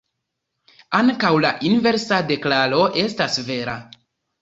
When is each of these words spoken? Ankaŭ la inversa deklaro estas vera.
Ankaŭ 0.99 1.31
la 1.45 1.53
inversa 1.73 2.21
deklaro 2.33 2.83
estas 3.07 3.43
vera. 3.53 3.81